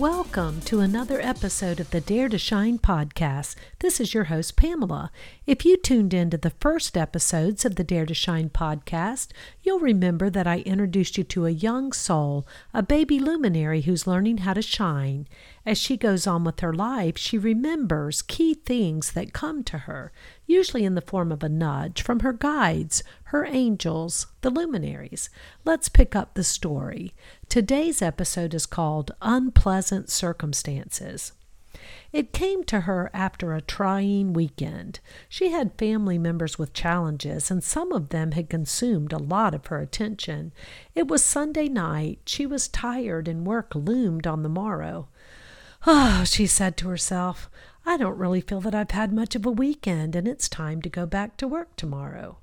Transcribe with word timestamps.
Welcome 0.00 0.62
to 0.62 0.80
another 0.80 1.20
episode 1.20 1.78
of 1.78 1.90
the 1.90 2.00
Dare 2.00 2.30
to 2.30 2.38
Shine 2.38 2.78
podcast. 2.78 3.54
This 3.80 4.00
is 4.00 4.14
your 4.14 4.24
host, 4.24 4.56
Pamela. 4.56 5.12
If 5.46 5.66
you 5.66 5.76
tuned 5.76 6.14
in 6.14 6.30
to 6.30 6.38
the 6.38 6.54
first 6.58 6.96
episodes 6.96 7.66
of 7.66 7.76
the 7.76 7.84
Dare 7.84 8.06
to 8.06 8.14
Shine 8.14 8.48
podcast, 8.48 9.28
you'll 9.62 9.78
remember 9.78 10.30
that 10.30 10.46
I 10.46 10.60
introduced 10.60 11.18
you 11.18 11.24
to 11.24 11.44
a 11.44 11.50
young 11.50 11.92
soul, 11.92 12.46
a 12.72 12.82
baby 12.82 13.18
luminary 13.18 13.82
who's 13.82 14.06
learning 14.06 14.38
how 14.38 14.54
to 14.54 14.62
shine. 14.62 15.28
As 15.66 15.76
she 15.76 15.98
goes 15.98 16.26
on 16.26 16.44
with 16.44 16.60
her 16.60 16.72
life, 16.72 17.18
she 17.18 17.36
remembers 17.36 18.22
key 18.22 18.54
things 18.54 19.12
that 19.12 19.34
come 19.34 19.62
to 19.64 19.80
her, 19.80 20.12
usually 20.46 20.86
in 20.86 20.94
the 20.94 21.02
form 21.02 21.30
of 21.30 21.42
a 21.42 21.48
nudge 21.50 22.00
from 22.00 22.20
her 22.20 22.32
guides, 22.32 23.02
her 23.30 23.46
angels, 23.46 24.26
the 24.40 24.50
luminaries. 24.50 25.30
Let's 25.64 25.88
pick 25.88 26.16
up 26.16 26.34
the 26.34 26.42
story. 26.42 27.14
Today's 27.48 28.02
episode 28.02 28.54
is 28.54 28.66
called 28.66 29.12
Unpleasant 29.22 30.10
Circumstances. 30.10 31.30
It 32.12 32.32
came 32.32 32.64
to 32.64 32.80
her 32.80 33.08
after 33.14 33.54
a 33.54 33.60
trying 33.60 34.32
weekend. 34.32 34.98
She 35.28 35.50
had 35.50 35.78
family 35.78 36.18
members 36.18 36.58
with 36.58 36.72
challenges, 36.72 37.52
and 37.52 37.62
some 37.62 37.92
of 37.92 38.08
them 38.08 38.32
had 38.32 38.50
consumed 38.50 39.12
a 39.12 39.18
lot 39.18 39.54
of 39.54 39.66
her 39.66 39.78
attention. 39.78 40.52
It 40.96 41.06
was 41.06 41.22
Sunday 41.22 41.68
night. 41.68 42.18
She 42.26 42.46
was 42.46 42.66
tired, 42.66 43.28
and 43.28 43.46
work 43.46 43.76
loomed 43.76 44.26
on 44.26 44.42
the 44.42 44.48
morrow. 44.48 45.06
Oh, 45.86 46.24
she 46.24 46.48
said 46.48 46.76
to 46.78 46.88
herself, 46.88 47.48
I 47.86 47.96
don't 47.96 48.18
really 48.18 48.40
feel 48.40 48.60
that 48.62 48.74
I've 48.74 48.90
had 48.90 49.12
much 49.12 49.36
of 49.36 49.46
a 49.46 49.52
weekend, 49.52 50.16
and 50.16 50.26
it's 50.26 50.48
time 50.48 50.82
to 50.82 50.88
go 50.88 51.06
back 51.06 51.36
to 51.36 51.46
work 51.46 51.76
tomorrow. 51.76 52.38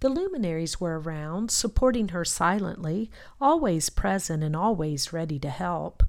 The 0.00 0.08
luminaries 0.08 0.80
were 0.80 1.00
around, 1.00 1.50
supporting 1.50 2.08
her 2.08 2.24
silently, 2.24 3.10
always 3.40 3.90
present 3.90 4.44
and 4.44 4.54
always 4.54 5.12
ready 5.12 5.38
to 5.40 5.50
help. 5.50 6.04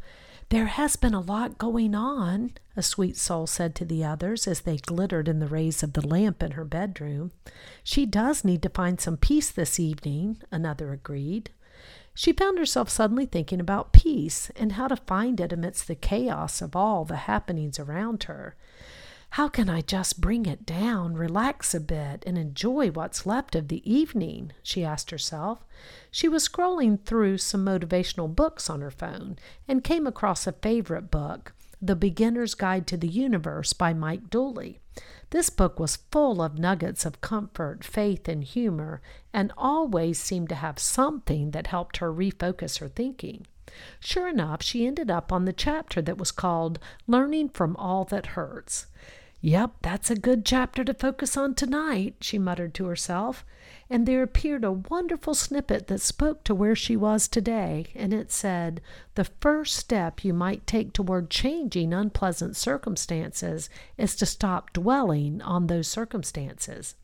There 0.50 0.68
has 0.68 0.96
been 0.96 1.14
a 1.14 1.20
lot 1.22 1.58
going 1.58 1.96
on, 1.96 2.52
a 2.76 2.82
sweet 2.84 3.18
soul 3.18 3.48
said 3.48 3.76
to 3.76 3.86
the 3.86 4.04
others 4.04 4.48
as 4.48 4.62
they 4.62 4.78
glittered 4.78 5.28
in 5.28 5.40
the 5.40 5.48
rays 5.48 5.84
of 5.84 5.94
the 5.94 6.06
lamp 6.06 6.42
in 6.42 6.52
her 6.52 6.66
bedroom. 6.66 7.32
She 7.84 8.06
does 8.06 8.44
need 8.44 8.62
to 8.64 8.70
find 8.70 9.00
some 9.00 9.18
peace 9.18 9.52
this 9.52 9.80
evening, 9.80 10.38
another 10.52 10.92
agreed. 10.92 11.52
She 12.14 12.34
found 12.34 12.58
herself 12.58 12.90
suddenly 12.90 13.26
thinking 13.26 13.60
about 13.60 13.94
peace 13.94 14.52
and 14.56 14.74
how 14.74 14.88
to 14.88 14.98
find 14.98 15.40
it 15.40 15.54
amidst 15.54 15.88
the 15.88 15.96
chaos 15.96 16.62
of 16.62 16.76
all 16.76 17.06
the 17.06 17.16
happenings 17.16 17.80
around 17.80 18.24
her. 18.24 18.56
How 19.34 19.48
can 19.48 19.70
I 19.70 19.82
just 19.82 20.20
bring 20.20 20.48
it 20.48 20.66
down, 20.66 21.14
relax 21.14 21.76
a 21.76 21.80
bit, 21.80 22.24
and 22.26 22.38
enjoy 22.38 22.90
what's 22.90 23.28
left 23.28 23.56
of 23.56 23.68
the 23.68 23.90
evening? 23.90 24.54
she 24.64 24.84
asked 24.84 25.12
herself. 25.12 25.64
She 26.10 26.28
was 26.28 26.48
scrolling 26.48 27.00
through 27.06 27.38
some 27.38 27.64
motivational 27.64 28.36
books 28.36 28.70
on 28.70 28.82
her 28.82 28.92
phone 28.92 29.38
and 29.68 29.84
came 29.84 30.08
across 30.08 30.48
a 30.48 30.52
favorite 30.52 31.12
book, 31.12 31.54
The 31.80 31.96
Beginner's 31.96 32.56
Guide 32.56 32.88
to 32.88 32.98
the 32.98 33.08
Universe 33.08 33.72
by 33.72 33.94
Mike 33.94 34.32
Dooley. 34.32 34.80
This 35.30 35.52
book 35.52 35.80
was 35.80 35.98
full 36.12 36.42
of 36.42 36.58
nuggets 36.58 37.06
of 37.06 37.22
comfort, 37.22 37.84
faith, 37.84 38.28
and 38.28 38.44
humor, 38.44 39.00
and 39.32 39.54
always 39.56 40.20
seemed 40.20 40.50
to 40.50 40.56
have 40.56 40.80
something 40.80 41.52
that 41.52 41.68
helped 41.68 41.98
her 41.98 42.12
refocus 42.12 42.80
her 42.80 42.88
thinking. 42.88 43.46
Sure 44.00 44.28
enough, 44.28 44.62
she 44.62 44.88
ended 44.88 45.10
up 45.12 45.32
on 45.32 45.46
the 45.46 45.54
chapter 45.54 46.02
that 46.02 46.18
was 46.18 46.32
called 46.32 46.80
Learning 47.08 47.50
from 47.50 47.76
All 47.76 48.06
That 48.06 48.28
Hurts. 48.28 48.88
Yep, 49.42 49.72
that's 49.82 50.12
a 50.12 50.16
good 50.16 50.46
chapter 50.46 50.84
to 50.84 50.94
focus 50.94 51.38
on 51.38 51.56
tonight, 51.56 52.16
she 52.20 52.38
muttered 52.38 52.74
to 52.74 52.88
herself. 52.88 53.46
And 53.90 54.06
there 54.06 54.22
appeared 54.22 54.66
a 54.66 54.72
wonderful 54.72 55.34
snippet 55.34 55.88
that 55.88 56.02
spoke 56.02 56.44
to 56.44 56.54
where 56.54 56.76
she 56.76 56.98
was 56.98 57.28
today, 57.28 57.86
and 57.96 58.14
it 58.14 58.32
said, 58.32 58.82
The 59.16 59.24
first 59.24 59.78
step 59.78 60.26
you 60.26 60.34
might 60.34 60.68
take 60.68 60.92
toward 60.92 61.30
changing 61.30 61.94
unpleasant 61.94 62.58
circumstances 62.58 63.70
is 63.98 64.16
to 64.18 64.26
stop 64.26 64.74
dwelling 64.74 65.42
on 65.42 65.68
those 65.68 65.88
circumstances. 65.88 66.96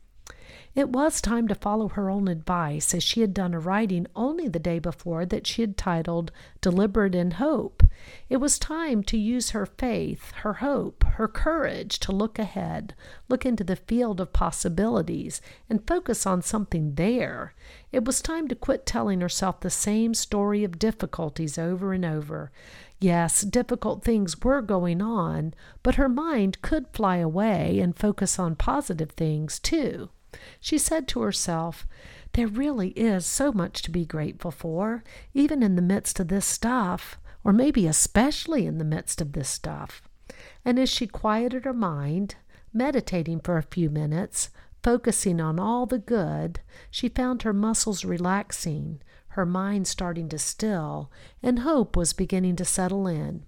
It 0.74 0.90
was 0.90 1.20
time 1.20 1.48
to 1.48 1.54
follow 1.54 1.88
her 1.88 2.08
own 2.08 2.28
advice, 2.28 2.94
as 2.94 3.02
she 3.02 3.20
had 3.20 3.34
done 3.34 3.54
a 3.54 3.58
writing 3.58 4.06
only 4.14 4.48
the 4.48 4.58
day 4.58 4.78
before 4.78 5.26
that 5.26 5.46
she 5.46 5.62
had 5.62 5.76
titled 5.76 6.32
Deliberate 6.60 7.14
in 7.14 7.32
Hope. 7.32 7.82
It 8.28 8.38
was 8.38 8.58
time 8.58 9.02
to 9.04 9.18
use 9.18 9.50
her 9.50 9.66
faith, 9.66 10.32
her 10.42 10.54
hope, 10.54 11.04
her 11.04 11.28
courage 11.28 11.98
to 12.00 12.12
look 12.12 12.38
ahead, 12.38 12.94
look 13.28 13.44
into 13.44 13.64
the 13.64 13.76
field 13.76 14.20
of 14.20 14.32
possibilities, 14.32 15.40
and 15.68 15.86
focus 15.86 16.26
on 16.26 16.42
something 16.42 16.94
there. 16.94 17.54
It 17.92 18.04
was 18.04 18.22
time 18.22 18.48
to 18.48 18.54
quit 18.54 18.86
telling 18.86 19.20
herself 19.20 19.60
the 19.60 19.70
same 19.70 20.14
story 20.14 20.64
of 20.64 20.78
difficulties 20.78 21.58
over 21.58 21.92
and 21.92 22.04
over. 22.04 22.50
Yes, 22.98 23.42
difficult 23.42 24.02
things 24.02 24.40
were 24.40 24.62
going 24.62 25.02
on, 25.02 25.54
but 25.82 25.96
her 25.96 26.08
mind 26.08 26.62
could 26.62 26.88
fly 26.88 27.16
away 27.18 27.78
and 27.78 27.96
focus 27.96 28.38
on 28.38 28.56
positive 28.56 29.10
things 29.10 29.58
too. 29.58 30.10
She 30.60 30.78
said 30.78 31.08
to 31.08 31.22
herself, 31.22 31.86
There 32.32 32.46
really 32.46 32.90
is 32.90 33.24
so 33.26 33.52
much 33.52 33.82
to 33.82 33.90
be 33.90 34.04
grateful 34.04 34.50
for, 34.50 35.02
even 35.34 35.62
in 35.62 35.76
the 35.76 35.82
midst 35.82 36.20
of 36.20 36.28
this 36.28 36.46
stuff, 36.46 37.18
or 37.44 37.52
maybe 37.52 37.86
especially 37.86 38.66
in 38.66 38.78
the 38.78 38.84
midst 38.84 39.20
of 39.20 39.32
this 39.32 39.48
stuff. 39.48 40.02
And 40.64 40.78
as 40.78 40.88
she 40.88 41.06
quieted 41.06 41.64
her 41.64 41.72
mind, 41.72 42.36
meditating 42.72 43.40
for 43.40 43.56
a 43.56 43.62
few 43.62 43.88
minutes, 43.88 44.50
focusing 44.82 45.40
on 45.40 45.58
all 45.58 45.86
the 45.86 45.98
good, 45.98 46.60
she 46.90 47.08
found 47.08 47.42
her 47.42 47.52
muscles 47.52 48.04
relaxing, 48.04 49.00
her 49.28 49.46
mind 49.46 49.86
starting 49.86 50.28
to 50.28 50.38
still, 50.38 51.10
and 51.42 51.60
hope 51.60 51.96
was 51.96 52.12
beginning 52.12 52.56
to 52.56 52.64
settle 52.64 53.06
in. 53.06 53.44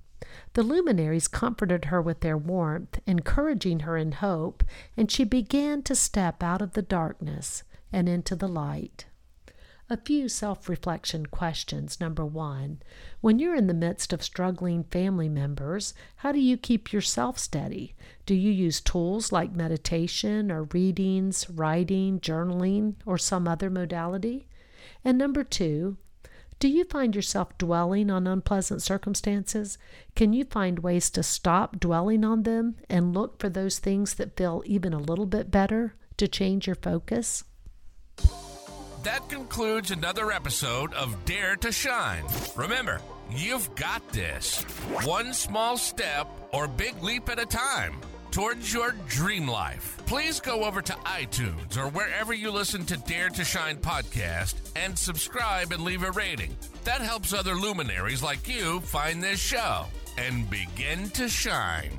The 0.54 0.62
luminaries 0.62 1.28
comforted 1.28 1.86
her 1.86 2.02
with 2.02 2.20
their 2.20 2.36
warmth, 2.36 2.98
encouraging 3.06 3.80
her 3.80 3.96
in 3.96 4.12
hope, 4.12 4.64
and 4.96 5.10
she 5.10 5.24
began 5.24 5.82
to 5.82 5.94
step 5.94 6.42
out 6.42 6.60
of 6.60 6.72
the 6.72 6.82
darkness 6.82 7.62
and 7.92 8.08
into 8.08 8.34
the 8.34 8.48
light. 8.48 9.06
A 9.90 9.96
few 9.96 10.28
self 10.28 10.68
reflection 10.68 11.24
questions. 11.26 11.98
Number 11.98 12.26
one, 12.26 12.82
when 13.22 13.38
you're 13.38 13.54
in 13.54 13.68
the 13.68 13.74
midst 13.74 14.12
of 14.12 14.22
struggling 14.22 14.84
family 14.84 15.30
members, 15.30 15.94
how 16.16 16.30
do 16.30 16.40
you 16.40 16.58
keep 16.58 16.92
yourself 16.92 17.38
steady? 17.38 17.94
Do 18.26 18.34
you 18.34 18.50
use 18.50 18.82
tools 18.82 19.32
like 19.32 19.52
meditation 19.54 20.52
or 20.52 20.64
readings, 20.64 21.48
writing, 21.48 22.20
journaling, 22.20 22.96
or 23.06 23.16
some 23.16 23.48
other 23.48 23.70
modality? 23.70 24.46
And 25.02 25.16
number 25.16 25.42
two, 25.42 25.96
do 26.58 26.66
you 26.66 26.84
find 26.84 27.14
yourself 27.14 27.56
dwelling 27.56 28.10
on 28.10 28.26
unpleasant 28.26 28.82
circumstances? 28.82 29.78
Can 30.16 30.32
you 30.32 30.44
find 30.44 30.80
ways 30.80 31.08
to 31.10 31.22
stop 31.22 31.78
dwelling 31.78 32.24
on 32.24 32.42
them 32.42 32.76
and 32.90 33.14
look 33.14 33.38
for 33.38 33.48
those 33.48 33.78
things 33.78 34.14
that 34.14 34.36
feel 34.36 34.62
even 34.66 34.92
a 34.92 34.98
little 34.98 35.26
bit 35.26 35.52
better 35.52 35.94
to 36.16 36.26
change 36.26 36.66
your 36.66 36.74
focus? 36.74 37.44
That 39.04 39.28
concludes 39.28 39.92
another 39.92 40.32
episode 40.32 40.92
of 40.94 41.24
Dare 41.24 41.54
to 41.56 41.70
Shine. 41.70 42.24
Remember, 42.56 43.00
you've 43.30 43.72
got 43.76 44.08
this. 44.08 44.62
One 45.04 45.32
small 45.32 45.76
step 45.76 46.26
or 46.52 46.66
big 46.66 47.00
leap 47.04 47.28
at 47.28 47.38
a 47.38 47.46
time 47.46 48.00
towards 48.30 48.72
your 48.72 48.94
dream 49.08 49.48
life. 49.48 49.96
Please 50.06 50.40
go 50.40 50.64
over 50.64 50.82
to 50.82 50.92
iTunes 51.04 51.76
or 51.76 51.88
wherever 51.88 52.32
you 52.32 52.50
listen 52.50 52.84
to 52.86 52.96
Dare 52.96 53.28
to 53.30 53.44
Shine 53.44 53.76
podcast 53.76 54.54
and 54.76 54.98
subscribe 54.98 55.72
and 55.72 55.84
leave 55.84 56.02
a 56.02 56.10
rating. 56.12 56.56
That 56.84 57.00
helps 57.00 57.32
other 57.32 57.54
luminaries 57.54 58.22
like 58.22 58.48
you 58.48 58.80
find 58.80 59.22
this 59.22 59.40
show 59.40 59.86
and 60.16 60.48
begin 60.50 61.10
to 61.10 61.28
shine. 61.28 61.92